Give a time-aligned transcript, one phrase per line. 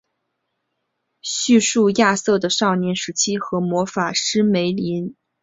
[1.21, 5.15] 叙述亚瑟的少年时期和魔法师梅林帮助他的过程。